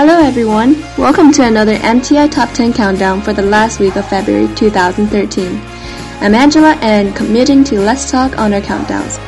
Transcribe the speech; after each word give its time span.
Hello 0.00 0.18
everyone, 0.18 0.80
welcome 0.96 1.30
to 1.30 1.44
another 1.44 1.76
MTI 1.76 2.30
Top 2.30 2.48
10 2.54 2.72
Countdown 2.72 3.20
for 3.20 3.34
the 3.34 3.42
last 3.42 3.80
week 3.80 3.96
of 3.96 4.08
February 4.08 4.48
2013. 4.54 5.60
I'm 6.22 6.34
Angela 6.34 6.74
and 6.80 7.14
committing 7.14 7.62
to 7.64 7.78
Let's 7.78 8.10
Talk 8.10 8.38
on 8.38 8.54
our 8.54 8.62
countdowns. 8.62 9.20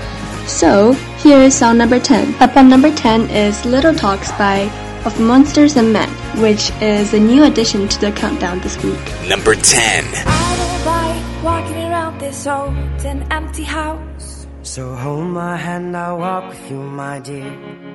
So, 0.48 0.94
here 1.18 1.40
is 1.40 1.54
song 1.54 1.76
number 1.76 2.00
10. 2.00 2.36
Up 2.40 2.56
on 2.56 2.70
number 2.70 2.90
10 2.90 3.28
is 3.28 3.62
Little 3.66 3.92
Talks 3.92 4.32
by 4.38 4.60
Of 5.04 5.20
Monsters 5.20 5.76
and 5.76 5.92
Men, 5.92 6.08
which 6.40 6.70
is 6.80 7.12
a 7.12 7.20
new 7.20 7.44
addition 7.44 7.86
to 7.86 8.00
the 8.00 8.10
countdown 8.10 8.60
this 8.60 8.82
week. 8.82 8.98
Number 9.28 9.54
10. 9.54 10.06
I 10.24 10.56
don't 10.56 10.86
like 10.86 11.44
walking 11.44 11.76
around 11.76 12.18
this 12.18 12.46
old 12.46 12.72
and 13.04 13.30
empty 13.30 13.64
house. 13.64 14.46
So 14.62 14.94
hold 14.94 15.26
my 15.26 15.54
hand, 15.54 15.94
I'll 15.94 16.16
walk 16.16 16.48
with 16.48 16.70
you, 16.70 16.78
my 16.78 17.20
dear. 17.20 17.91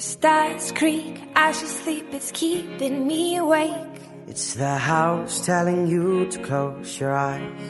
The 0.00 0.06
stars 0.06 0.72
creak 0.72 1.20
as 1.34 1.60
you 1.60 1.68
sleep, 1.68 2.06
it's 2.12 2.32
keeping 2.32 3.06
me 3.06 3.36
awake. 3.36 4.00
It's 4.26 4.54
the 4.54 4.78
house 4.78 5.44
telling 5.44 5.88
you 5.88 6.24
to 6.30 6.38
close 6.38 6.98
your 6.98 7.14
eyes. 7.14 7.62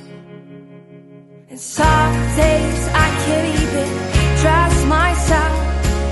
And 1.48 1.58
some 1.58 2.14
days 2.36 2.82
I 3.04 3.08
can't 3.24 3.48
even 3.64 3.88
trust 4.42 4.86
myself. 4.86 5.54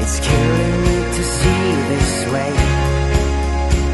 It's 0.03 0.19
killing 0.19 0.77
me 0.87 0.97
to 1.19 1.23
see 1.39 1.67
this 1.93 2.13
way. 2.35 2.55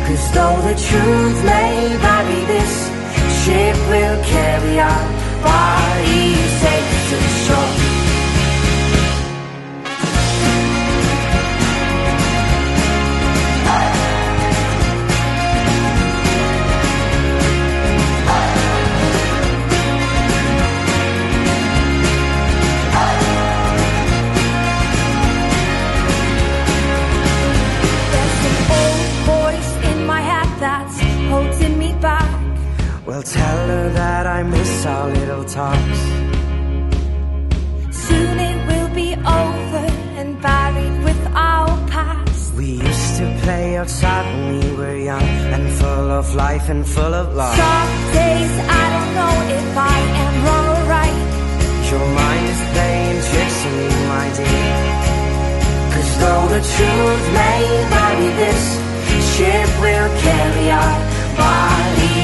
Cause 0.06 0.24
though 0.32 0.58
the 0.68 0.76
truth 0.88 1.38
may 1.44 1.76
vary, 2.04 2.40
this 2.54 2.74
ship 3.44 3.76
will 3.92 4.18
carry 4.24 4.80
our 4.80 5.04
bodies 5.44 6.50
safe 6.62 7.10
to 7.10 7.18
shore. 7.44 7.83
Tell 33.24 33.68
her 33.68 33.88
that 33.90 34.26
I 34.26 34.42
miss 34.42 34.86
our 34.86 35.08
little 35.08 35.44
talks. 35.44 36.00
Soon 38.06 38.38
it 38.50 38.58
will 38.68 38.90
be 38.94 39.14
over 39.14 39.86
and 40.20 40.40
buried 40.42 40.96
with 41.04 41.22
our 41.34 41.68
past. 41.88 42.54
We 42.54 42.66
used 42.90 43.16
to 43.18 43.26
play 43.42 43.76
outside 43.76 44.26
when 44.26 44.60
we 44.60 44.76
were 44.76 44.96
young 44.96 45.28
and 45.54 45.72
full 45.80 46.10
of 46.20 46.34
life 46.34 46.68
and 46.68 46.86
full 46.86 47.14
of 47.14 47.34
love. 47.34 47.56
Some 47.56 47.94
days 48.12 48.52
I 48.82 48.84
don't 48.94 49.12
know 49.18 49.34
if 49.58 49.68
I 49.76 49.98
am 50.24 50.34
wrong 50.44 50.66
or 50.76 50.84
right. 50.96 51.20
Your 51.90 52.06
mind 52.20 52.44
is 52.54 52.62
playing 52.74 53.18
tricks 53.28 53.58
on 53.68 53.74
you, 53.84 53.96
my 54.14 54.26
dear. 54.38 54.76
Cause 55.94 56.10
though 56.20 56.46
the 56.54 56.62
truth 56.74 57.24
may 57.40 57.60
vary, 57.92 58.30
this 58.42 58.62
ship 59.32 59.70
will 59.80 60.10
carry 60.20 60.70
our 60.70 60.94
bodies 61.38 62.23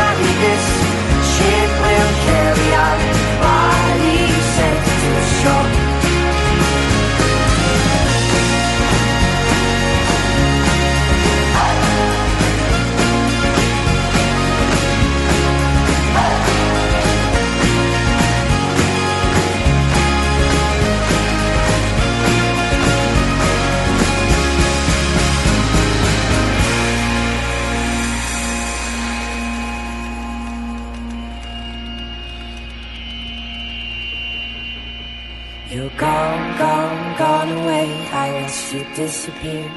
gone, 37.17 37.51
away. 37.51 38.07
I 38.11 38.41
watched 38.41 38.73
you 38.73 38.85
disappear. 38.95 39.71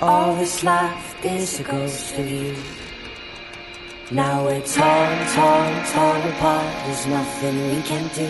All 0.00 0.34
that's 0.36 0.62
left 0.64 1.24
is 1.24 1.60
a 1.60 1.62
ghost 1.62 2.18
of 2.18 2.28
you. 2.28 2.56
Now 4.10 4.44
we're 4.44 4.60
torn, 4.60 5.18
torn, 5.34 5.72
torn 5.92 6.20
apart. 6.32 6.74
There's 6.84 7.06
nothing 7.06 7.56
we 7.74 7.82
can 7.82 8.08
do. 8.14 8.28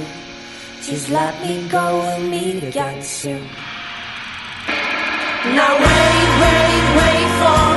Just 0.83 1.09
let 1.11 1.41
me 1.43 1.69
go 1.69 2.03
and 2.03 2.31
meet 2.31 2.63
again 2.63 3.03
soon. 3.03 3.47
Now 5.57 5.73
wait, 5.85 6.31
wait, 6.43 6.85
wait 6.99 7.29
for 7.41 7.72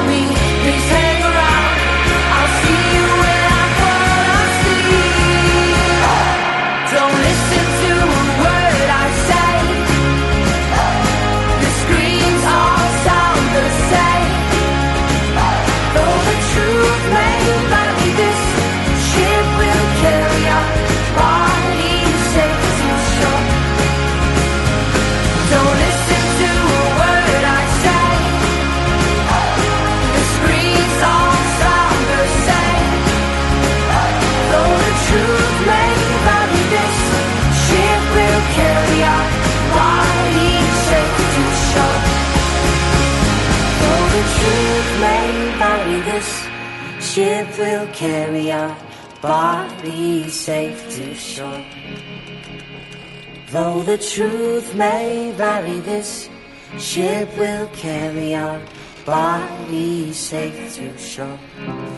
Though 53.52 53.84
the 53.84 53.98
truth 53.98 54.76
may 54.76 55.32
vary, 55.32 55.80
this 55.80 56.30
ship 56.78 57.30
will 57.38 57.68
carry 57.68 58.36
our 58.36 58.60
bodies 59.06 60.18
safe 60.18 60.76
to 60.76 60.98
shore. 60.98 61.40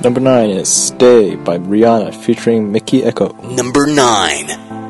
Number 0.04 0.20
9 0.20 0.50
is 0.50 0.70
Stay 0.70 1.36
by 1.36 1.58
Rihanna 1.58 2.14
featuring 2.14 2.72
Mikky 2.72 3.02
Ekko. 3.02 3.34
Number 3.56 3.88
9. 3.88 4.87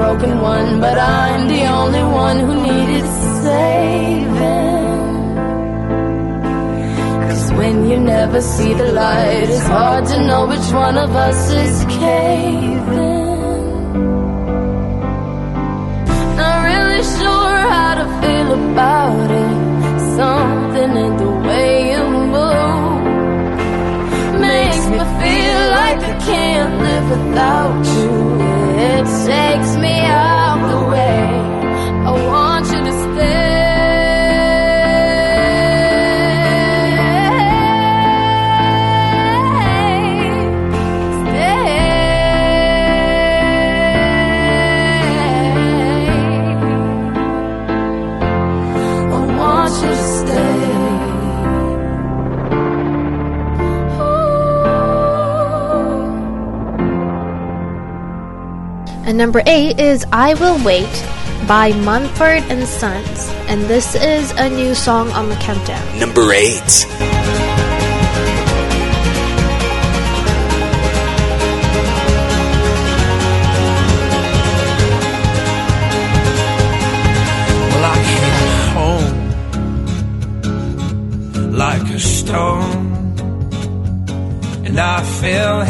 broken 0.00 0.40
one, 0.40 0.80
but 0.80 0.96
I'm 0.98 1.42
the 1.46 1.62
only 1.78 2.04
one 2.24 2.38
who 2.46 2.54
needed 2.68 3.06
saving. 3.44 5.18
Cause 7.26 7.44
when 7.58 7.76
you 7.90 7.98
never 8.16 8.40
see 8.40 8.72
the 8.82 8.88
light, 9.02 9.48
it's 9.54 9.66
hard 9.74 10.06
to 10.12 10.16
know 10.26 10.42
which 10.52 10.68
one 10.86 10.96
of 11.06 11.10
us 11.28 11.40
is 11.64 11.74
caving. 12.00 13.60
Not 16.40 16.58
really 16.70 17.02
sure 17.16 17.56
how 17.74 17.92
to 18.00 18.06
feel 18.20 18.48
about 18.64 19.30
it. 19.44 19.56
Something 20.20 20.92
in 21.04 21.12
the 21.22 21.32
way 21.46 21.68
you 21.92 22.04
move 22.36 23.02
makes 24.48 24.82
me 24.92 25.00
feel 25.20 25.60
like 25.78 26.00
I 26.12 26.14
can't 26.28 26.74
live 26.86 27.06
without 27.14 27.84
you. 27.96 28.29
It 28.82 29.04
takes 29.28 29.76
me 29.76 29.96
all 30.06 30.56
the 30.70 30.80
way. 30.90 31.20
I 32.06 32.12
want 32.28 32.49
Number 59.20 59.44
eight 59.44 59.76
is 59.78 60.06
I 60.12 60.32
Will 60.32 60.56
Wait 60.64 60.88
by 61.46 61.74
Mumford 61.84 62.42
and 62.48 62.66
Sons, 62.66 63.28
and 63.48 63.60
this 63.64 63.94
is 63.94 64.30
a 64.38 64.48
new 64.48 64.74
song 64.74 65.10
on 65.10 65.28
the 65.28 65.34
countdown. 65.34 65.98
Number 65.98 66.32
eight. 66.32 66.86
Well, 77.68 77.84
I 77.84 77.96
came 78.08 78.72
home 78.72 79.20
like 81.52 81.90
a 81.90 82.00
stone, 82.00 83.12
and 84.64 84.80
I 84.80 85.02
fell 85.02 85.60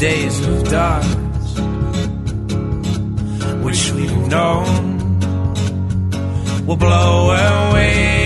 days 0.00 0.40
of 0.46 0.66
darkness. 0.70 1.60
Wish 3.62 3.92
we'd 3.92 4.28
known. 4.28 5.18
We'll 6.66 6.78
blow 6.78 7.32
away. 7.32 8.19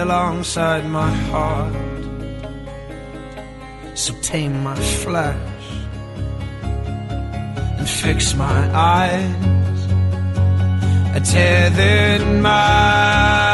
Alongside 0.00 0.84
my 0.86 1.10
heart. 1.30 1.74
So 3.94 4.14
tame 4.22 4.62
my 4.62 4.78
flesh 5.02 5.64
and 7.78 7.88
fix 7.88 8.34
my 8.34 8.60
eyes. 8.74 9.80
A 11.16 11.20
tethered 11.20 12.26
mind 12.42 13.49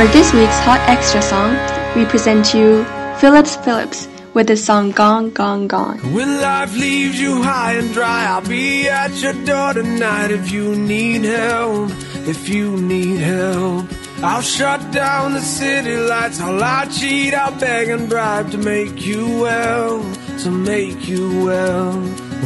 for 0.00 0.06
this 0.14 0.32
week's 0.32 0.58
Hot 0.60 0.80
Extra 0.88 1.20
song, 1.20 1.52
we 1.94 2.06
present 2.06 2.54
you 2.54 2.84
Phillip 3.18 3.46
Phillips 3.46 4.08
with 4.32 4.46
the 4.46 4.56
song 4.56 4.92
Gone, 4.92 5.28
Gone, 5.28 5.68
Gone. 5.68 5.98
When 6.14 6.40
life 6.40 6.74
leaves 6.74 7.20
you 7.20 7.42
high 7.42 7.74
and 7.74 7.92
dry, 7.92 8.24
I'll 8.24 8.40
be 8.40 8.88
at 8.88 9.12
your 9.20 9.34
door 9.44 9.74
tonight 9.74 10.30
if 10.30 10.50
you 10.50 10.74
need 10.74 11.24
help. 11.24 11.90
If 12.26 12.48
you 12.48 12.78
need 12.80 13.18
help, 13.18 13.84
I'll 14.22 14.40
shut 14.40 14.90
down 14.90 15.34
the 15.34 15.42
city 15.42 15.94
lights. 15.98 16.40
I'll 16.40 16.56
lie, 16.56 16.86
cheat, 16.86 17.34
I'll 17.34 17.58
beg 17.60 17.90
and 17.90 18.08
bribe 18.08 18.52
to 18.52 18.56
make 18.56 19.04
you 19.04 19.26
well, 19.38 20.00
to 20.44 20.50
make 20.50 21.08
you 21.08 21.44
well. 21.44 21.92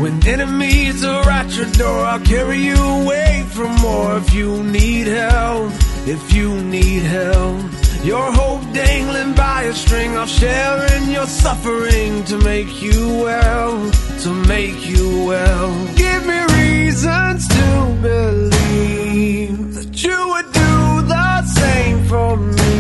When 0.03 0.27
enemies 0.27 1.05
are 1.05 1.31
at 1.31 1.55
your 1.57 1.71
door, 1.71 2.01
I'll 2.01 2.19
carry 2.19 2.59
you 2.59 2.83
away 3.03 3.47
from 3.51 3.77
more 3.77 4.17
if 4.17 4.35
you 4.35 4.61
need 4.65 5.07
help. 5.07 5.73
If 6.07 6.35
you 6.35 6.63
need 6.63 7.03
help. 7.03 7.65
Your 8.05 8.31
hope 8.33 8.61
dangling 8.75 9.35
by 9.35 9.63
a 9.63 9.73
string, 9.73 10.15
I'll 10.15 10.27
share 10.27 10.85
in 10.97 11.11
your 11.11 11.25
suffering 11.27 12.23
to 12.25 12.37
make 12.37 12.83
you 12.83 13.23
well, 13.23 13.91
to 14.25 14.31
make 14.47 14.87
you 14.87 15.25
well. 15.25 15.73
Give 15.97 16.27
me 16.27 16.41
reasons 16.61 17.49
to 17.49 17.97
believe 18.03 19.75
that 19.77 20.05
you 20.05 20.29
would 20.29 20.53
do 20.53 21.03
the 21.09 21.43
same 21.47 22.05
for 22.05 22.37
me, 22.37 22.75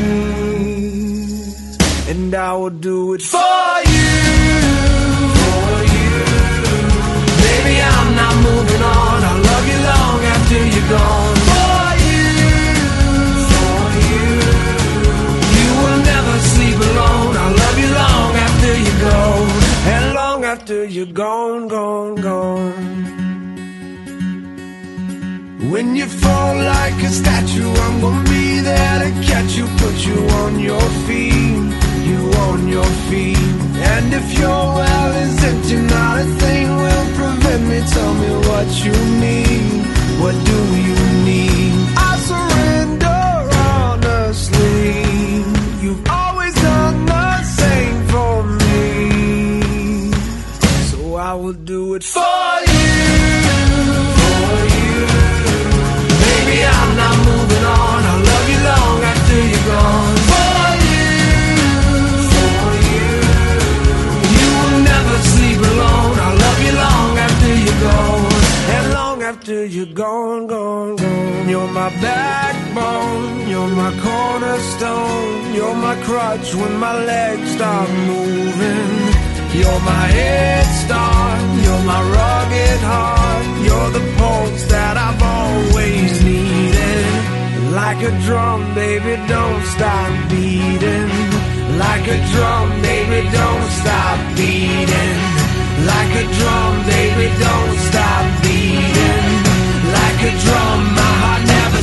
and 2.11 2.35
I 2.35 2.53
will 2.59 2.69
do 2.69 3.15
it 3.15 3.23
for 3.23 3.39
you. 3.95 4.13
For 5.41 5.73
you. 5.97 6.13
Baby, 7.41 7.81
I'm 7.81 8.11
not 8.21 8.35
moving 8.49 8.83
on. 8.83 9.25
I'll 9.31 9.43
love 9.51 9.67
you 9.73 9.79
long 9.93 10.21
after 10.35 10.59
you're 10.67 10.89
gone. 10.91 11.34
After 20.85 20.97
you're 20.97 21.15
gone, 21.15 21.69
gone, 21.69 22.15
gone. 22.17 22.73
When 25.71 25.97
you 25.97 26.07
fall 26.07 26.57
like 26.57 27.03
a 27.03 27.09
statue, 27.09 27.71
I'm 27.71 28.01
gonna 28.01 28.29
be 28.29 28.61
there 28.61 28.99
to 29.05 29.11
catch 29.23 29.57
you, 29.57 29.67
put 29.79 29.97
you 30.07 30.19
on 30.43 30.61
your 30.61 30.89
feet, 31.07 31.73
you 32.09 32.19
on 32.49 32.69
your 32.69 32.91
feet. 33.09 33.39
And 33.93 34.13
if 34.13 34.39
your 34.39 34.65
well 34.79 35.13
is 35.25 35.45
empty, 35.45 35.77
not 35.77 36.21
a 36.21 36.25
thing 36.41 36.69
will 36.69 37.07
prevent 37.19 37.63
me. 37.71 37.81
Tell 37.95 38.15
me 38.15 38.31
what 38.49 38.69
you 38.85 38.95
need, 39.25 39.87
what 40.21 40.37
do 40.45 40.59
you 40.89 40.97
need? 41.25 41.84
My 71.85 71.91
backbone. 72.01 73.47
You're 73.51 73.75
my 73.83 73.93
cornerstone. 74.07 75.55
You're 75.55 75.79
my 75.89 75.97
crutch 76.07 76.55
when 76.55 76.75
my 76.79 76.95
legs 77.13 77.51
stop 77.57 77.89
moving. 78.11 78.93
You're 79.59 79.83
my 79.95 80.07
head 80.19 80.67
start. 80.85 81.43
You're 81.65 81.85
my 81.93 82.03
rugged 82.17 82.81
heart. 82.93 83.47
You're 83.67 83.91
the 83.99 84.05
pulse 84.19 84.65
that 84.75 84.97
I've 85.07 85.23
always 85.39 86.13
needed. 86.25 87.07
Like 87.81 88.01
a 88.11 88.13
drum, 88.27 88.61
baby, 88.75 89.15
don't 89.35 89.65
stop 89.77 90.13
beating. 90.31 91.11
Like 91.85 92.07
a 92.17 92.19
drum, 92.33 92.67
baby, 92.81 93.21
don't 93.41 93.71
stop 93.81 94.19
beating. 94.39 95.19
Like 95.93 96.13
a 96.23 96.25
drum, 96.39 96.73
baby, 96.95 97.29
don't 97.47 97.77
stop 97.89 98.25
beating. 98.45 99.45
Like 99.99 100.21
a 100.31 100.33
drum, 100.45 100.81
my 101.01 101.13
heart 101.23 101.43
never 101.47 101.74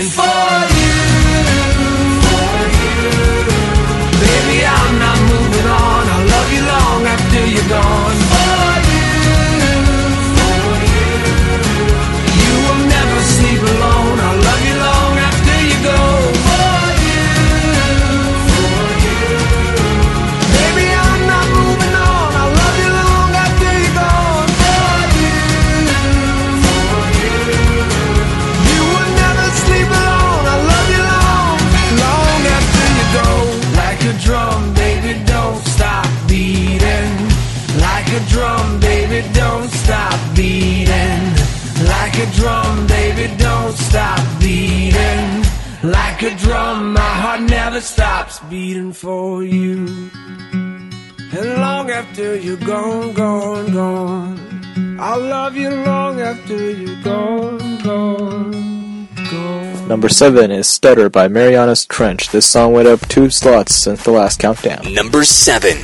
stops 0.00 0.16
for 0.16 0.78
you. 0.80 0.94
For 2.24 2.62
you. 2.80 3.10
Baby, 4.22 4.64
I'm 4.64 4.98
not 4.98 5.18
moving 5.30 5.66
on. 5.66 6.08
I'll 6.08 6.26
love 6.26 6.52
you 6.52 6.62
long 6.62 7.06
after 7.06 7.46
you're 7.46 7.68
gone. 7.68 8.31
Number 60.02 60.14
seven 60.14 60.50
is 60.50 60.66
Stutter 60.66 61.08
by 61.08 61.28
Marianas 61.28 61.86
Trench. 61.86 62.30
This 62.30 62.44
song 62.44 62.72
went 62.72 62.88
up 62.88 63.06
two 63.06 63.30
slots 63.30 63.76
since 63.76 64.02
the 64.02 64.10
last 64.10 64.40
countdown. 64.40 64.92
Number 64.92 65.22
seven. 65.22 65.78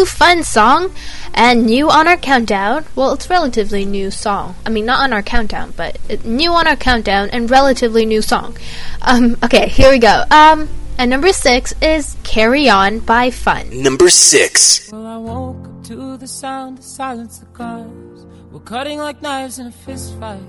new 0.00 0.06
fun 0.06 0.42
song 0.42 0.90
and 1.34 1.66
new 1.66 1.90
on 1.90 2.08
our 2.08 2.16
countdown. 2.16 2.86
Well, 2.96 3.12
it's 3.12 3.28
relatively 3.28 3.84
new 3.84 4.10
song. 4.10 4.54
I 4.64 4.70
mean, 4.70 4.86
not 4.86 5.00
on 5.00 5.12
our 5.12 5.22
countdown, 5.22 5.74
but 5.76 5.98
new 6.24 6.52
on 6.52 6.66
our 6.66 6.76
countdown 6.76 7.28
and 7.30 7.50
relatively 7.50 8.06
new 8.06 8.22
song. 8.22 8.56
Um, 9.02 9.36
okay, 9.44 9.68
here 9.68 9.90
we 9.90 9.98
go. 9.98 10.24
Um, 10.30 10.70
and 10.96 11.10
number 11.10 11.34
six 11.34 11.74
is 11.82 12.16
Carry 12.22 12.70
On 12.70 13.00
by 13.00 13.30
Fun. 13.30 13.82
Number 13.82 14.08
six. 14.08 14.90
Well, 14.90 15.06
I 15.06 15.18
woke 15.18 15.66
up 15.66 15.84
to 15.88 16.16
the 16.16 16.26
sound 16.26 16.78
of 16.78 16.84
silence 16.84 17.38
the 17.38 17.46
cars. 17.46 18.24
were 18.50 18.60
cutting 18.60 18.98
like 18.98 19.20
knives 19.20 19.58
in 19.58 19.66
a 19.66 19.72
fist 19.72 20.18
fight. 20.18 20.40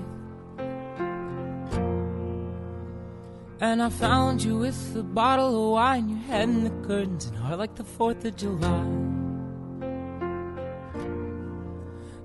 And 3.60 3.82
I 3.82 3.90
found 3.90 4.42
you 4.42 4.56
with 4.56 4.96
a 4.96 5.02
bottle 5.02 5.66
of 5.66 5.72
wine, 5.72 6.08
your 6.08 6.18
head 6.20 6.48
in 6.48 6.64
the 6.64 6.88
curtains, 6.88 7.26
and 7.26 7.36
heart 7.36 7.58
like 7.58 7.74
the 7.76 7.84
4th 7.84 8.24
of 8.24 8.34
July. 8.34 9.01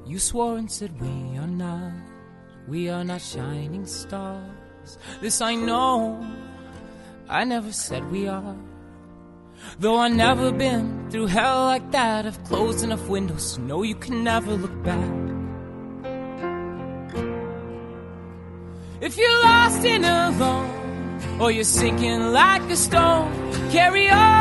You 0.07 0.19
swore 0.19 0.57
and 0.57 0.71
said, 0.71 0.99
We 1.01 1.37
are 1.37 1.47
not, 1.47 1.91
we 2.65 2.87
are 2.87 3.03
not 3.03 3.21
shining 3.21 3.85
stars. 3.85 4.97
This 5.19 5.41
I 5.41 5.55
know, 5.55 6.25
I 7.27 7.43
never 7.43 7.73
said 7.73 8.09
we 8.09 8.25
are. 8.25 8.55
Though 9.79 9.97
I've 9.97 10.13
never 10.13 10.53
been 10.53 11.09
through 11.11 11.27
hell 11.27 11.65
like 11.65 11.91
that, 11.91 12.25
I've 12.25 12.41
closed 12.45 12.85
enough 12.85 13.09
windows 13.09 13.55
to 13.55 13.61
know 13.61 13.83
you 13.83 13.95
can 13.95 14.23
never 14.23 14.53
look 14.53 14.81
back. 14.81 15.11
If 19.01 19.17
you're 19.17 19.39
lost 19.43 19.85
and 19.85 20.05
alone, 20.05 21.41
or 21.41 21.51
you're 21.51 21.65
sinking 21.65 22.31
like 22.31 22.61
a 22.63 22.77
stone, 22.77 23.29
carry 23.71 24.09
on. 24.09 24.37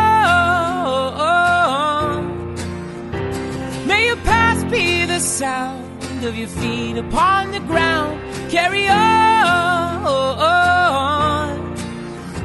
May 3.86 4.06
your 4.06 4.16
past 4.18 4.70
be 4.70 5.05
the 5.16 5.22
sound 5.22 6.24
of 6.26 6.36
your 6.36 6.46
feet 6.46 6.98
upon 6.98 7.50
the 7.50 7.60
ground. 7.60 8.20
Carry 8.50 8.86
on, 8.86 10.04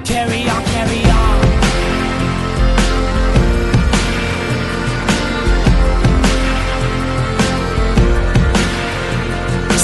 carry 0.05 0.43
on, 0.53 0.63
carry 0.75 1.03
on. 1.03 1.41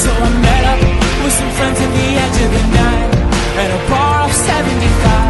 So 0.04 0.10
I 0.10 0.30
met 0.48 0.64
up 0.72 0.80
with 1.26 1.36
some 1.40 1.52
friends 1.58 1.80
at 1.86 1.92
the 1.98 2.08
edge 2.24 2.40
of 2.46 2.52
the 2.58 2.64
night 2.80 3.12
at 3.64 3.70
a 3.78 3.80
bar 3.90 4.16
off 4.22 4.32
75. 4.32 5.28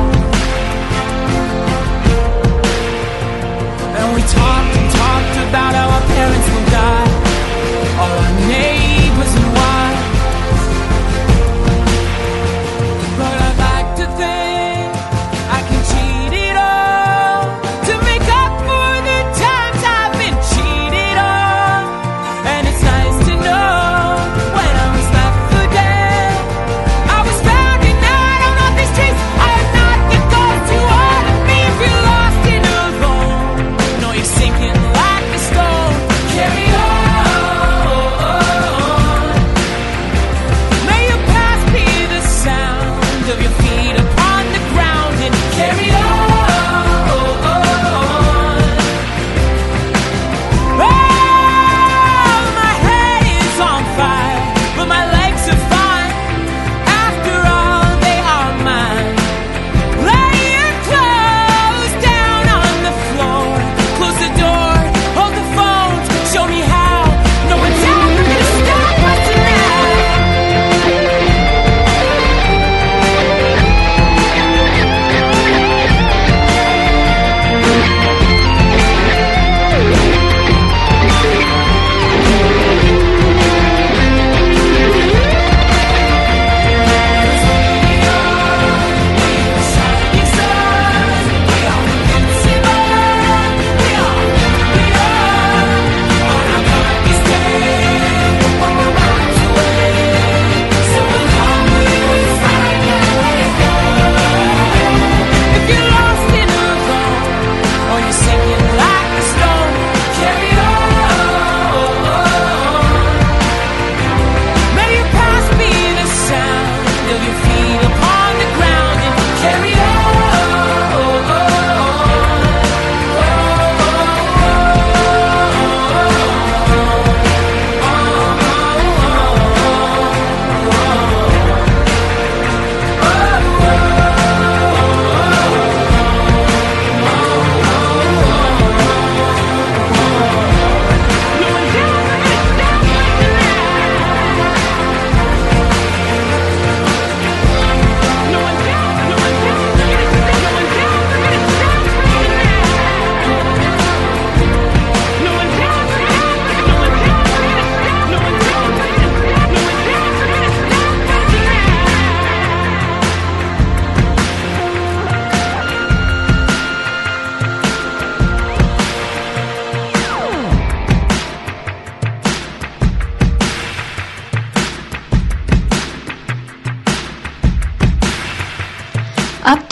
And 3.98 4.08
we 4.14 4.22
talked 4.22 4.74
and 4.78 4.90
talked 4.92 5.38
about 5.50 5.74
our 5.74 5.97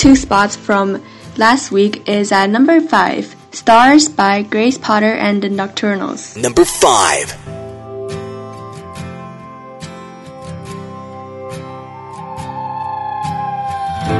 two 0.06 0.16
spots 0.16 0.56
from 0.56 1.02
last 1.36 1.72
week 1.72 2.08
is 2.08 2.32
at 2.32 2.48
number 2.48 2.80
five, 2.80 3.36
Stars 3.50 4.08
by 4.08 4.44
Grace 4.44 4.78
Potter 4.78 5.14
and 5.14 5.42
the 5.42 5.50
Nocturnals. 5.50 6.38
Number 6.40 6.64
five. 6.64 7.34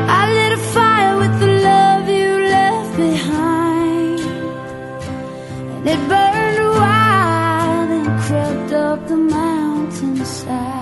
A 0.10 0.26
and 7.92 8.22
crept 8.22 8.74
up 8.74 9.08
the 9.08 9.18
mountainside. 9.18 10.75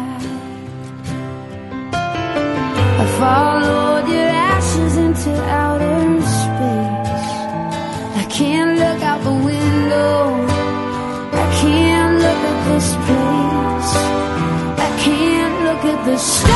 I'm 16.13 16.19
sorry. 16.19 16.52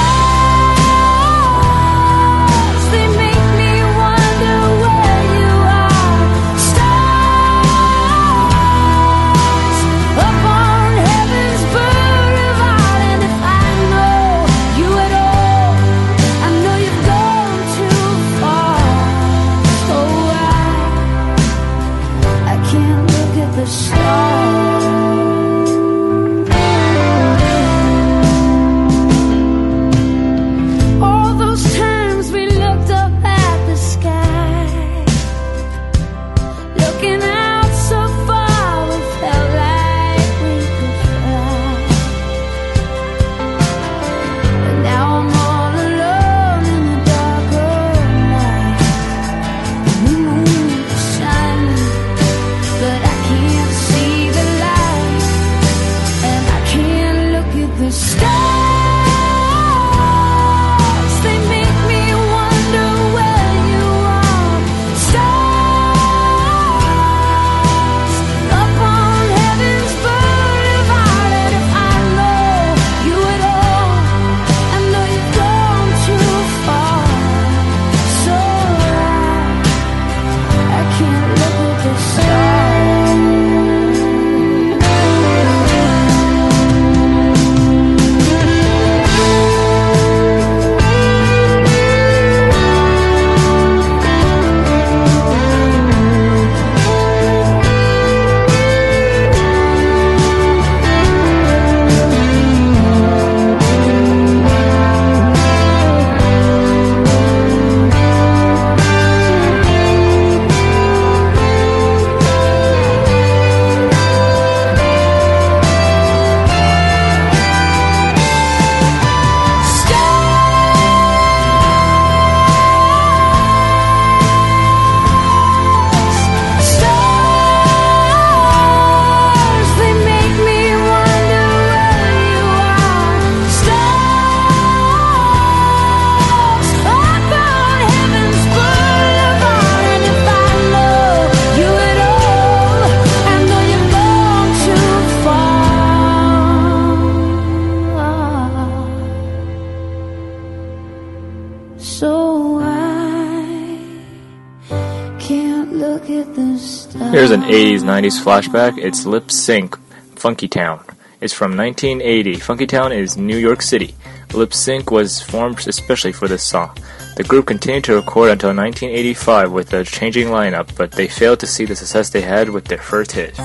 nineties 157.98 158.24
flashback. 158.24 158.78
It's 158.78 159.08
Lipps 159.08 159.48
Inc., 159.48 159.70
Funkytown. 160.14 160.84
It's 161.20 161.34
from 161.34 161.58
1980. 161.58 162.36
Funkytown 162.36 162.96
is 162.96 163.18
New 163.18 163.38
York 163.38 163.64
City. 163.64 163.96
Lipps 164.36 164.68
Inc. 164.68 164.92
was 164.92 165.20
formed 165.20 165.68
especially 165.68 166.12
for 166.12 166.28
this 166.28 166.44
song. 166.44 166.78
The 167.16 167.24
group 167.24 167.48
continued 167.48 167.86
to 167.86 167.96
record 167.96 168.30
until 168.30 168.54
1985 168.54 169.52
with 169.52 169.74
a 169.74 169.84
changing 169.84 170.28
lineup, 170.28 170.76
but 170.76 170.92
they 170.92 171.08
failed 171.08 171.40
to 171.40 171.48
see 171.48 171.66
the 171.66 171.76
success 171.76 172.12
they 172.12 172.22
had 172.22 172.50
with 172.50 172.66
their 172.66 172.78
first 172.78 173.14
hit. 173.14 173.36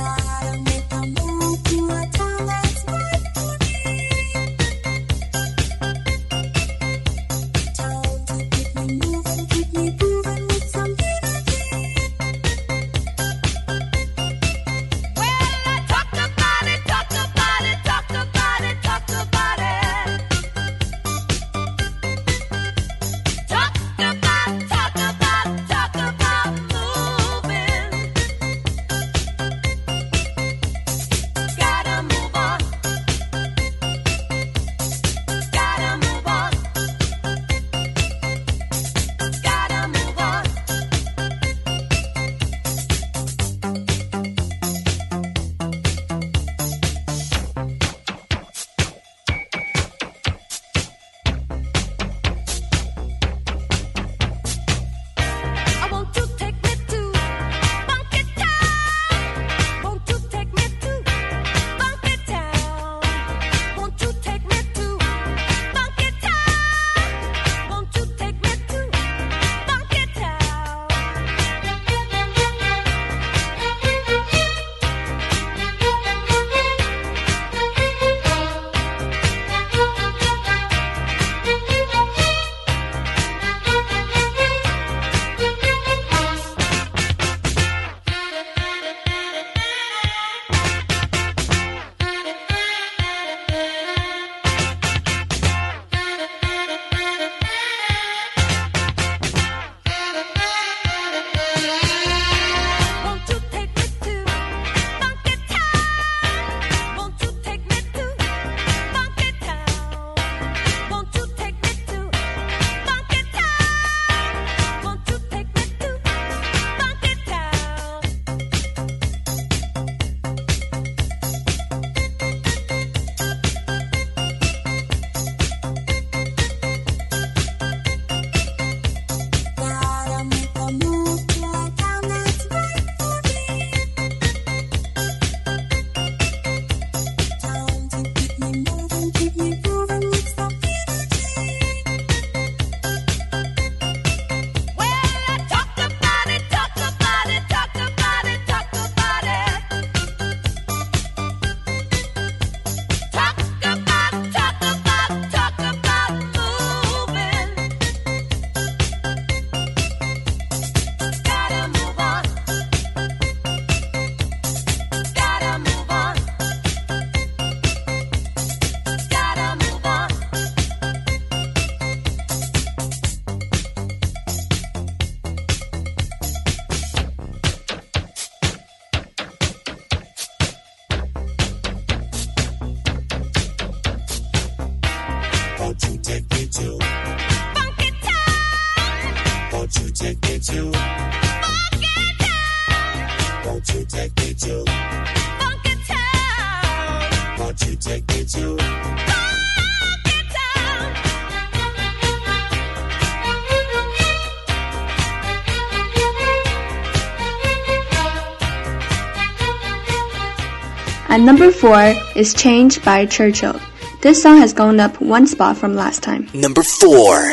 four 211.63 211.95
is 212.17 212.35
Change 212.35 212.85
by 212.85 213.07
Churchill. 213.07 213.55
This 214.01 214.21
song 214.21 214.39
has 214.39 214.53
gone 214.53 214.81
up 214.81 215.01
one 215.01 215.29
spot 215.29 215.57
from 215.57 215.77
last 215.77 216.03
time. 216.03 216.29
Number 216.35 216.65
four. 216.65 217.31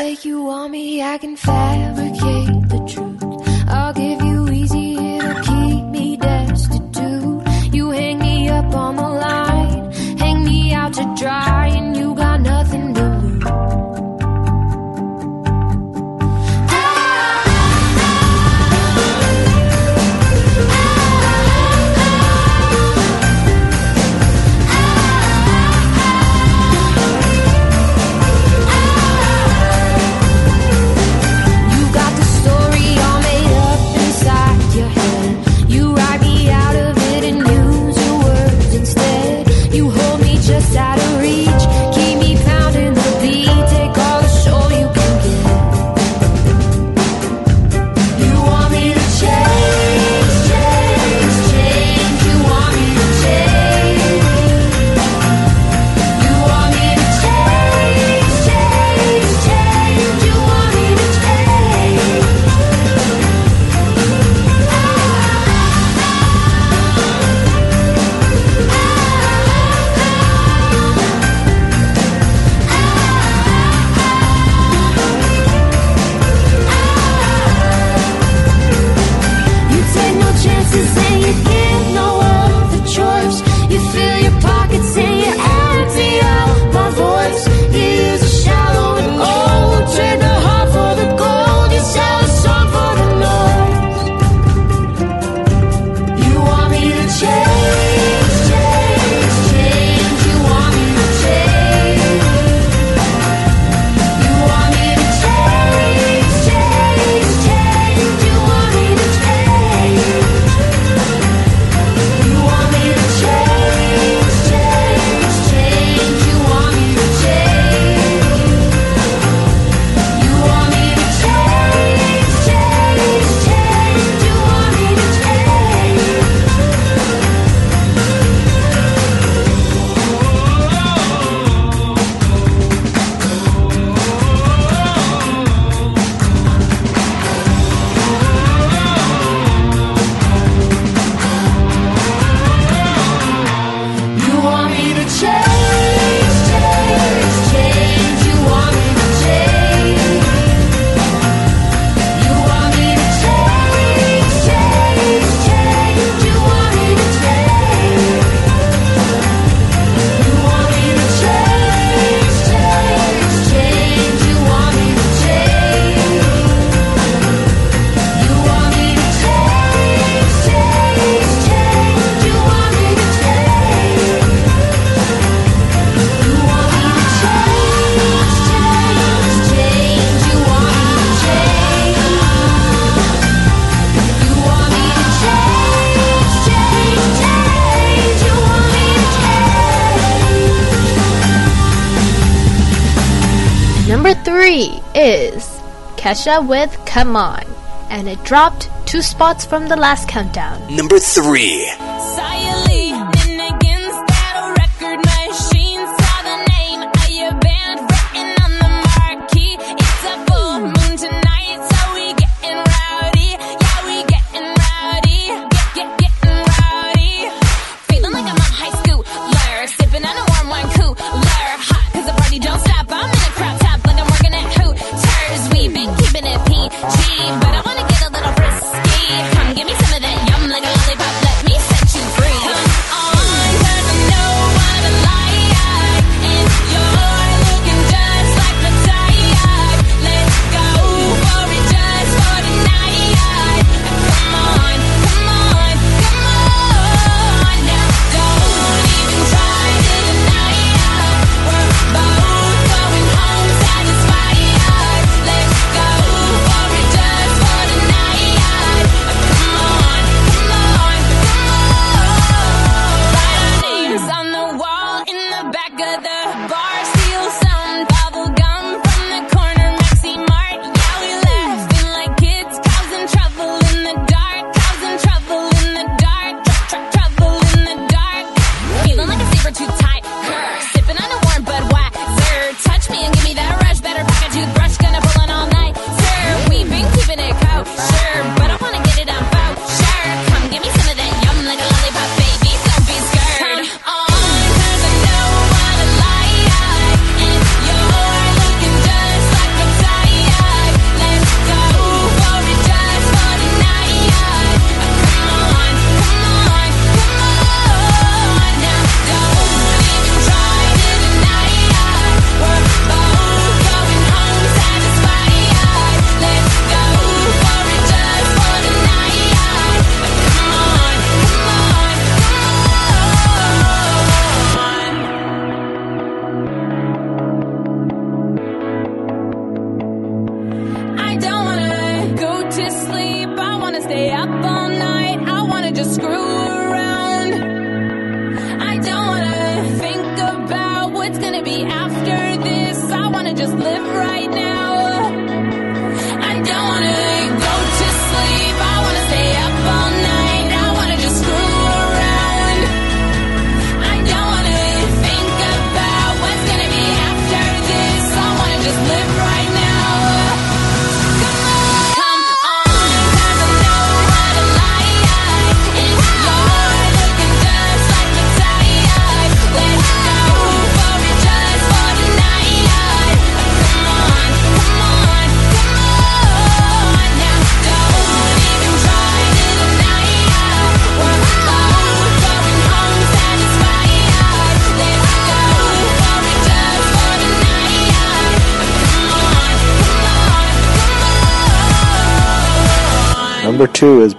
Kesha 196.10 196.41
with 196.41 196.75
Come 196.87 197.15
On, 197.15 197.43
and 197.91 198.10
it 198.10 198.23
dropped 198.23 198.67
two 198.87 199.03
spots 199.03 199.45
from 199.45 199.67
the 199.67 199.75
last 199.75 200.07
countdown. 200.07 200.75
Number 200.75 200.97
three. 200.97 201.69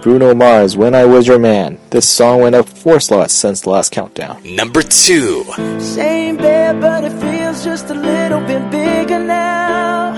Bruno 0.01 0.33
Mars, 0.33 0.75
When 0.75 0.95
I 0.95 1.05
Was 1.05 1.27
Your 1.27 1.37
Man. 1.37 1.77
This 1.91 2.09
song 2.09 2.41
went 2.41 2.55
up 2.55 2.67
four 2.67 2.99
slots 2.99 3.35
since 3.35 3.61
the 3.61 3.69
last 3.69 3.91
countdown. 3.91 4.41
Number 4.43 4.81
two. 4.81 5.43
Same 5.79 6.37
bed, 6.37 6.81
but 6.81 7.03
it 7.03 7.11
feels 7.21 7.63
just 7.63 7.91
a 7.91 7.93
little 7.93 8.41
bit 8.41 8.71
bigger 8.71 9.19
now. 9.19 10.15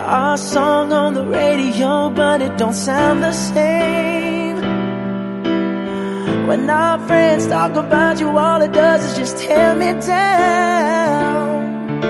Our 0.00 0.36
song 0.36 0.92
on 0.92 1.14
the 1.14 1.24
radio, 1.24 2.10
but 2.10 2.42
it 2.42 2.58
don't 2.58 2.74
sound 2.74 3.22
the 3.22 3.32
same. 3.32 4.56
When 6.46 6.68
our 6.68 6.98
friends 7.06 7.46
talk 7.46 7.74
about 7.74 8.20
you, 8.20 8.36
all 8.36 8.60
it 8.60 8.72
does 8.72 9.02
is 9.02 9.16
just 9.16 9.38
tear 9.38 9.74
me 9.74 9.98
down. 10.06 12.00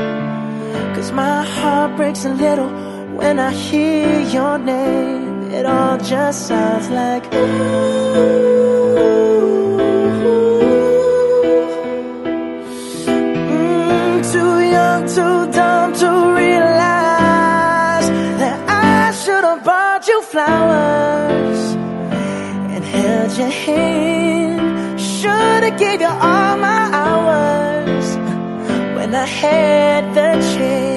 Cause 0.97 1.13
my 1.13 1.45
heart 1.45 1.97
breaks 1.97 2.25
a 2.25 2.31
little 2.35 2.69
when 3.17 3.39
I 3.39 3.53
hear 3.53 4.21
your 4.23 4.59
name. 4.59 5.26
It 5.53 5.65
all 5.65 5.97
just 5.99 6.49
sounds 6.49 6.89
like 6.91 7.25
ooh. 7.33 8.57
Mm, 13.07 14.33
too 14.33 14.61
young, 14.77 15.03
too 15.07 15.53
dumb 15.53 15.93
to 15.95 16.11
realize 16.43 18.09
that 18.41 18.59
I 18.69 19.13
should 19.13 19.45
have 19.45 19.65
bought 19.65 20.07
you 20.09 20.21
flowers 20.23 21.61
and 22.75 22.85
held 22.85 23.39
your 23.39 23.49
hand. 23.49 25.01
Should 25.01 25.63
have 25.63 25.79
gave 25.79 26.01
you 26.01 26.09
all 26.09 26.57
my 26.59 26.91
hours 26.93 28.17
when 28.97 29.15
I 29.15 29.27
had 29.27 30.15
the 30.15 30.31
chance. 30.55 30.96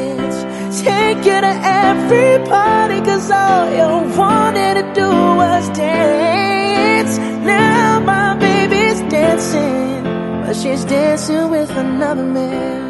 Take 0.72 1.26
you 1.26 1.42
to 1.42 1.54
every 1.66 2.46
party, 2.46 3.02
cause 3.02 3.32
all 3.32 3.72
you 3.72 4.16
wanted 4.16 4.76
to 4.76 4.94
do 4.94 5.10
was 5.10 5.68
dance. 5.70 7.18
Now 7.18 8.00
my 8.00 8.36
baby's 8.38 9.02
dancing, 9.12 10.04
but 10.44 10.56
she's 10.56 10.86
dancing 10.86 11.50
with 11.50 11.72
another 11.72 12.24
man. 12.24 12.88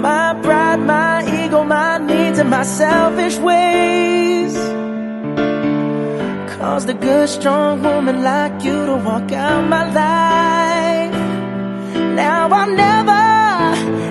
My 0.00 0.34
pride, 0.42 0.80
my 0.80 1.44
ego, 1.44 1.62
my 1.62 1.98
needs, 1.98 2.40
and 2.40 2.50
my 2.50 2.64
selfish 2.64 3.38
ways 3.38 4.54
caused 6.58 6.88
a 6.88 6.94
good, 6.94 7.28
strong 7.28 7.80
woman 7.80 8.24
like 8.24 8.64
you 8.64 8.86
to 8.86 8.96
walk 8.96 9.30
out 9.30 9.68
my 9.68 9.84
life. 9.92 10.81
Now 12.14 12.48
I'll 12.50 12.68
never, 12.68 13.22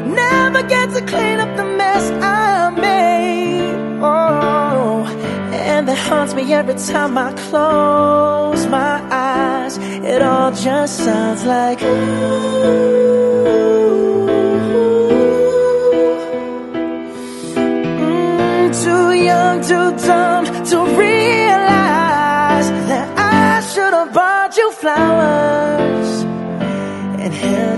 never 0.10 0.68
get 0.68 0.90
to 0.96 1.02
clean 1.06 1.40
up 1.40 1.56
the 1.56 1.66
mess 1.66 2.10
I 2.10 2.72
made. 2.72 3.76
Oh, 4.02 5.06
and 5.54 5.88
that 5.88 5.98
haunts 5.98 6.34
me 6.34 6.52
every 6.52 6.74
time 6.76 7.16
I 7.18 7.32
close 7.34 8.66
my 8.68 9.02
eyes. 9.12 9.78
It 9.78 10.22
all 10.24 10.52
just 10.52 10.98
sounds 10.98 11.46
like 11.46 11.80
Mm, 17.62 18.84
too 18.84 19.14
young, 19.14 19.62
too 19.62 19.92
dumb 20.08 20.46
to 20.46 20.78
realize 20.98 22.68
that 22.90 23.08
I 23.18 23.62
should 23.62 23.94
have 23.94 24.12
bought 24.14 24.58
you 24.58 24.72
flowers 24.72 25.81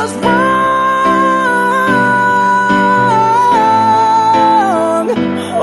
was 0.00 0.14
wrong. 0.24 0.40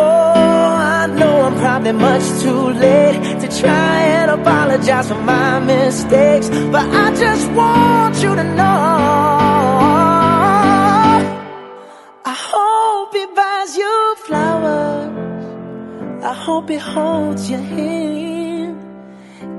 Oh, 0.04 0.70
I 1.00 1.08
know 1.20 1.36
I'm 1.48 1.56
probably 1.64 1.94
much 1.94 2.26
too 2.44 2.64
late 2.86 3.20
to 3.42 3.48
try 3.62 3.96
and 4.18 4.30
apologize 4.40 5.08
for 5.12 5.22
my 5.34 5.60
mistakes, 5.60 6.48
but 6.74 6.86
I 7.06 7.08
just 7.24 7.46
want 7.60 8.16
you 8.24 8.32
to 8.42 8.46
know. 8.60 8.84
I 12.34 12.36
hope 12.52 13.10
he 13.20 13.26
buys 13.40 13.72
you 13.82 13.98
flowers. 14.28 15.46
I 16.32 16.34
hope 16.46 16.70
he 16.70 16.80
holds 16.94 17.50
your 17.50 17.66
hand. 17.76 18.76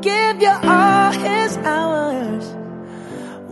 Give 0.09 0.37
you 0.47 0.55
all 0.75 1.11
his 1.27 1.53
hours 1.73 2.58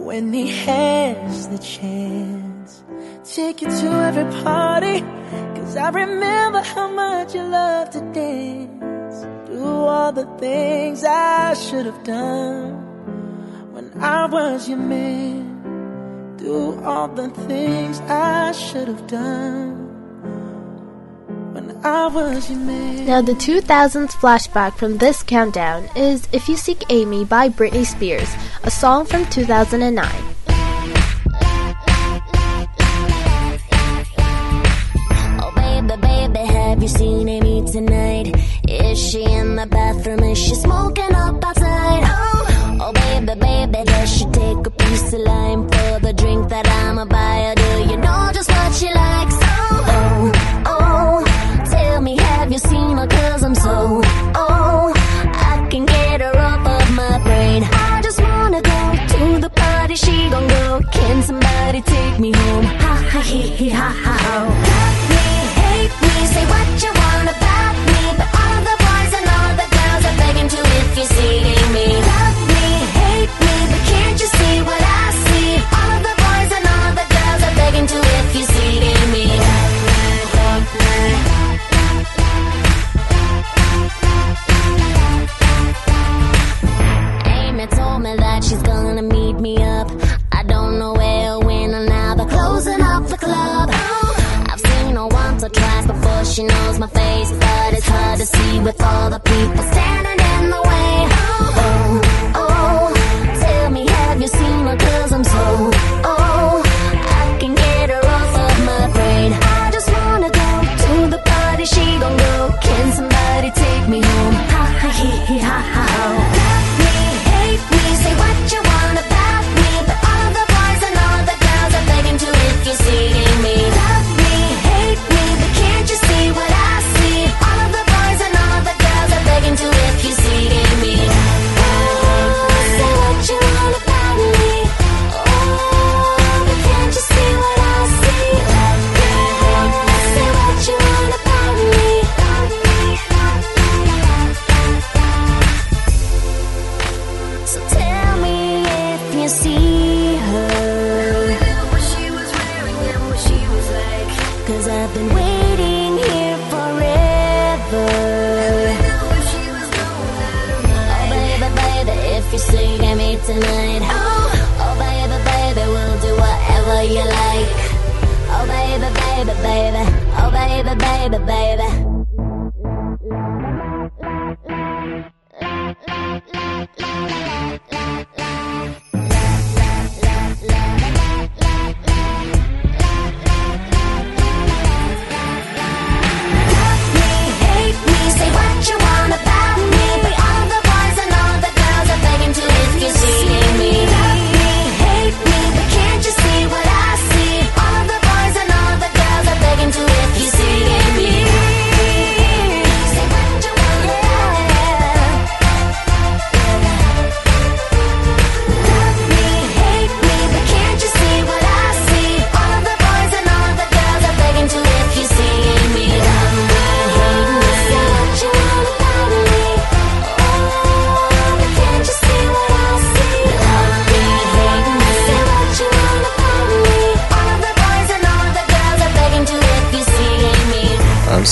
when 0.07 0.33
he 0.33 0.47
has 0.49 1.49
the 1.49 1.59
chance. 1.59 2.85
Take 3.25 3.61
you 3.61 3.69
to 3.69 3.89
every 4.09 4.29
party, 4.45 5.01
cause 5.57 5.77
I 5.77 5.89
remember 5.91 6.61
how 6.61 6.89
much 6.89 7.35
you 7.35 7.43
love 7.43 7.91
to 7.91 8.01
dance. 8.13 9.27
Do 9.49 9.65
all 9.65 10.13
the 10.13 10.27
things 10.39 11.03
I 11.03 11.55
should 11.55 11.87
have 11.87 12.05
done 12.05 12.75
when 13.75 14.01
I 14.01 14.27
was 14.27 14.69
your 14.69 14.79
man. 14.79 16.37
Do 16.37 16.81
all 16.85 17.09
the 17.09 17.29
things 17.49 17.99
I 18.03 18.53
should 18.53 18.87
have 18.87 19.09
done 19.09 19.76
Now, 21.87 23.23
the 23.23 23.35
2000s 23.35 24.11
flashback 24.11 24.75
from 24.77 24.99
this 24.99 25.23
countdown 25.23 25.89
is 25.95 26.27
If 26.33 26.49
You 26.49 26.57
Seek 26.57 26.83
Amy 26.91 27.25
by 27.25 27.49
Britney 27.49 27.87
Spears, 27.87 28.29
a 28.65 28.71
song 28.73 29.07
from 29.07 29.25
2009. 29.27 30.05
Oh 35.39 35.53
baby, 35.55 35.97
baby, 36.01 36.89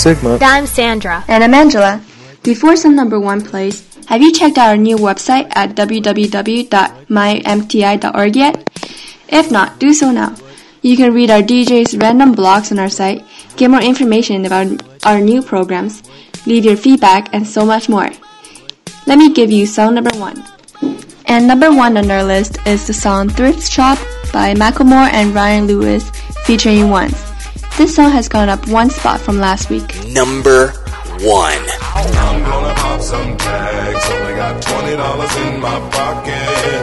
Sigma. 0.05 0.37
I'm 0.39 0.67
Sandra. 0.67 1.25
And 1.27 1.43
I'm 1.43 1.55
Angela. 1.55 1.99
Before 2.43 2.75
some 2.75 2.95
number 2.95 3.19
one 3.19 3.41
plays, 3.41 3.81
have 4.05 4.21
you 4.21 4.31
checked 4.31 4.59
out 4.59 4.69
our 4.69 4.77
new 4.77 4.97
website 4.97 5.51
at 5.55 5.73
www.mymti.org 5.73 8.35
yet? 8.35 8.69
If 9.29 9.49
not, 9.49 9.79
do 9.79 9.93
so 9.93 10.11
now. 10.11 10.35
You 10.83 10.95
can 10.95 11.11
read 11.11 11.31
our 11.31 11.41
DJ's 11.41 11.97
random 11.97 12.35
blogs 12.35 12.71
on 12.71 12.77
our 12.77 12.87
site, 12.87 13.25
get 13.57 13.71
more 13.71 13.81
information 13.81 14.45
about 14.45 14.67
our 15.07 15.19
new 15.19 15.41
programs, 15.41 16.03
leave 16.45 16.65
your 16.65 16.77
feedback, 16.77 17.33
and 17.33 17.47
so 17.47 17.65
much 17.65 17.89
more. 17.89 18.11
Let 19.07 19.17
me 19.17 19.33
give 19.33 19.49
you 19.49 19.65
song 19.65 19.95
number 19.95 20.15
one. 20.19 20.45
And 21.25 21.47
number 21.47 21.73
one 21.73 21.97
on 21.97 22.11
our 22.11 22.23
list 22.23 22.59
is 22.67 22.85
the 22.85 22.93
song 22.93 23.29
Thrift 23.29 23.71
Shop 23.71 23.97
by 24.31 24.53
Macklemore 24.53 25.11
and 25.11 25.33
Ryan 25.33 25.65
Lewis 25.65 26.07
featuring 26.45 26.91
Wanz. 26.93 27.34
This 27.77 27.95
song 27.95 28.11
has 28.11 28.29
gone 28.29 28.47
up 28.47 28.67
one 28.69 28.89
spot 28.89 29.19
from 29.19 29.37
last 29.39 29.69
week. 29.69 29.83
Number 30.07 30.69
one. 31.19 31.63
I'm 31.93 32.41
gonna 32.43 32.73
pop 32.73 33.01
some 33.01 33.35
tags. 33.37 34.03
Only 34.11 34.35
got 34.35 34.61
twenty 34.61 34.95
dollars 34.95 35.35
in 35.43 35.59
my 35.59 35.77
pocket. 35.91 36.81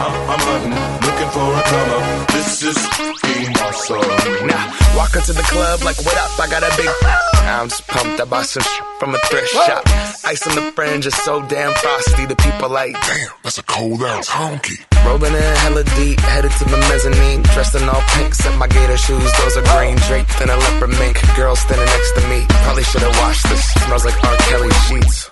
I'm, 0.00 0.14
I'm 0.32 0.40
hunting, 0.40 0.72
looking 1.04 1.30
for 1.36 1.46
a 1.52 1.62
come 1.68 1.90
up. 2.00 2.28
This 2.32 2.62
is 2.62 2.78
being 3.22 3.54
awesome. 3.60 4.46
Now, 4.48 4.72
walk 4.96 5.14
into 5.14 5.34
the 5.34 5.44
club 5.52 5.82
like, 5.82 5.98
what 5.98 6.16
up? 6.16 6.40
I 6.40 6.48
got 6.48 6.62
a 6.64 6.72
big. 6.80 6.88
I'm 7.44 7.68
just 7.68 7.86
pumped. 7.86 8.18
I 8.20 8.24
bought 8.24 8.46
some 8.46 8.62
shit 8.62 8.84
from 8.98 9.14
a 9.14 9.18
thrift 9.28 9.48
shop. 9.52 9.84
Ice 10.24 10.46
on 10.46 10.54
the 10.54 10.72
fringe 10.72 11.06
is 11.06 11.14
so 11.16 11.42
damn 11.46 11.74
frosty. 11.74 12.24
The 12.24 12.36
people 12.36 12.70
like, 12.70 12.92
Damn, 13.02 13.28
that's 13.42 13.58
a 13.58 13.62
cold 13.64 14.00
ass 14.02 14.30
honky. 14.30 14.78
rolling 15.04 15.34
in 15.34 15.56
hella 15.60 15.84
deep, 15.96 16.20
headed 16.20 16.52
to 16.52 16.64
the 16.64 16.78
mezzanine. 16.88 17.42
Dressed 17.42 17.74
in 17.74 17.86
all 17.88 18.00
pink, 18.14 18.34
set 18.34 18.41
my 18.62 18.68
gator 18.68 18.96
shoes. 18.96 19.32
Those 19.40 19.56
are 19.56 19.64
green 19.74 19.96
draped 20.06 20.40
in 20.40 20.48
a 20.48 20.56
leopard 20.56 20.90
mink. 20.90 21.18
Girl 21.34 21.56
standing 21.56 21.84
next 21.84 22.12
to 22.12 22.28
me. 22.28 22.46
Probably 22.62 22.84
should 22.84 23.02
have 23.02 23.16
washed 23.18 23.48
this. 23.48 23.72
Smells 23.84 24.04
like 24.04 24.14
R. 24.22 24.36
Kelly 24.36 24.70
sheets. 24.86 25.31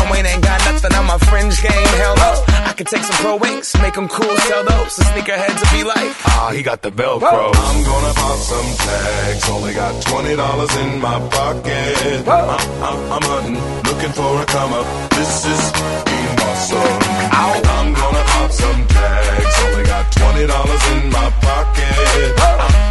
Wayne 0.09 0.25
ain't 0.25 0.43
got 0.43 0.59
nothing 0.65 0.93
on 0.95 1.05
my 1.05 1.17
fringe 1.29 1.61
game. 1.61 1.91
Hell 2.01 2.15
no. 2.15 2.31
I 2.69 2.73
could 2.73 2.87
take 2.87 3.03
some 3.03 3.17
pro 3.23 3.35
wings, 3.37 3.75
make 3.81 3.93
them 3.93 4.07
cool, 4.07 4.35
sell 4.47 4.63
those. 4.63 4.95
The 4.95 5.03
sneakerheads 5.11 5.59
will 5.59 5.73
be 5.77 5.83
like, 5.83 6.09
ah, 6.25 6.51
he 6.55 6.63
got 6.63 6.81
the 6.81 6.91
Velcro. 6.91 7.51
I'm 7.53 7.83
gonna 7.83 8.13
pop 8.13 8.39
some 8.39 8.69
tags. 8.87 9.49
Only 9.49 9.73
got 9.73 9.93
twenty 10.03 10.35
dollars 10.35 10.73
in 10.77 10.99
my 10.99 11.19
pocket. 11.29 12.27
I'm, 12.27 12.49
I'm, 12.87 12.99
I'm 13.11 13.23
hunting, 13.31 13.59
looking 13.87 14.13
for 14.13 14.41
a 14.41 14.45
come 14.45 14.73
up. 14.73 14.87
This 15.11 15.45
is 15.45 15.61
being 16.07 16.37
awesome. 16.47 16.97
I'm 17.31 17.93
gonna 17.93 18.23
pop 18.31 18.51
some 18.51 18.87
tags. 18.87 19.55
Only 19.65 19.83
got 19.83 20.11
twenty 20.11 20.47
dollars 20.47 20.83
in 20.95 21.09
my 21.11 21.29
pocket. 21.41 22.90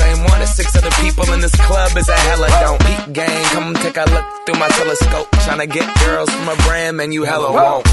same 0.00 0.20
one 0.24 0.40
as 0.42 0.54
six 0.54 0.74
other 0.76 0.90
people 1.02 1.30
in 1.32 1.40
this 1.40 1.54
club 1.66 1.96
is 1.96 2.08
a 2.08 2.16
hella 2.28 2.48
don't. 2.60 2.80
Peak 2.86 3.12
gang, 3.12 3.44
come 3.54 3.74
take 3.74 3.96
a 3.96 4.04
look 4.14 4.24
through 4.44 4.58
my 4.58 4.68
telescope. 4.68 5.28
Tryna 5.44 5.68
get 5.70 5.86
girls 6.04 6.30
from 6.30 6.48
a 6.48 6.56
brand, 6.66 6.96
man, 6.96 7.12
you 7.12 7.24
hella 7.24 7.52
won't. 7.52 7.86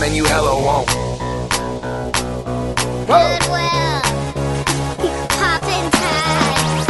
Man, 0.00 0.12
you 0.14 0.24
hella 0.24 0.54
won't. 0.66 0.88
Goodwill. 3.06 4.00
Poppin' 5.38 5.90
tags. 5.90 6.86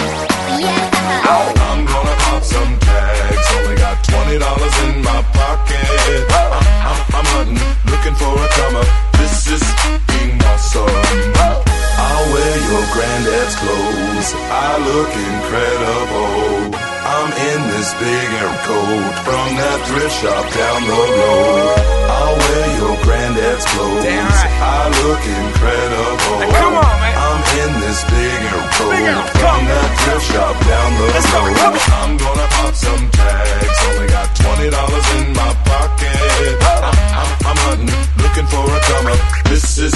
Yeah. 0.62 1.32
I'm 1.68 1.84
gonna 1.84 2.16
pop 2.24 2.42
some 2.42 2.78
tags. 2.78 3.46
Only 3.56 3.76
got 3.76 4.02
twenty 4.04 4.38
dollars 4.38 4.76
in 4.86 5.02
my 5.02 5.20
pocket. 5.36 6.24
I'm, 6.30 6.52
I'm, 6.88 6.98
I'm 7.16 7.26
hunting, 7.34 7.60
looking 7.92 8.14
for 8.14 8.32
a 8.32 8.48
come 8.56 8.76
up. 8.76 8.88
This 9.18 9.46
is 9.48 9.64
being 10.08 10.42
awesome. 10.42 11.63
I'll 11.96 12.26
wear 12.32 12.54
your 12.70 12.84
granddad's 12.94 13.54
clothes. 13.56 14.28
I 14.50 14.78
look 14.82 15.12
incredible. 15.14 16.74
I'm 17.04 17.30
in 17.30 17.60
this 17.70 17.92
big 18.00 18.28
air 18.40 18.54
coat 18.64 19.12
from 19.22 19.46
that 19.60 19.78
thrift 19.86 20.16
shop 20.18 20.44
down 20.56 20.80
the 20.88 20.96
road. 20.96 21.76
I'll 22.10 22.36
wear 22.36 22.66
your 22.80 22.96
granddad's 23.04 23.64
clothes. 23.70 24.02
Right. 24.02 24.50
I 24.58 24.88
look 25.04 25.22
incredible. 25.22 26.38
Come 26.48 26.74
on, 26.80 26.96
man. 26.98 27.14
I'm 27.14 27.40
in 27.60 27.72
this 27.84 28.00
big 28.08 28.40
air 28.48 28.64
coat 28.74 28.90
Big 28.96 29.04
air 29.04 29.22
from 29.36 29.60
that 29.68 29.90
thrift 30.00 30.26
shop 30.32 30.56
down 30.64 30.90
the 30.96 31.06
Let's 31.12 31.28
road. 31.30 31.54
I'm 31.92 32.12
gonna 32.16 32.48
pop 32.56 32.74
some 32.74 33.04
tags. 33.12 33.78
Only 33.84 34.08
got 34.08 34.28
twenty 34.34 34.68
dollars 34.72 35.06
in 35.20 35.26
my 35.36 35.52
pocket. 35.68 36.56
I'm, 36.64 36.88
I'm, 37.20 37.30
I'm 37.52 37.58
hunting, 37.68 37.92
looking 38.18 38.48
for 38.48 38.64
a 38.64 38.80
come 38.88 39.06
up. 39.12 39.20
This 39.52 39.76
is 39.78 39.94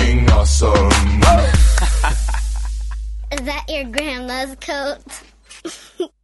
being 0.00 0.30
awesome. 0.30 0.90
that 3.42 3.64
your 3.68 3.84
grandma's 3.84 4.56
coat? 4.60 6.10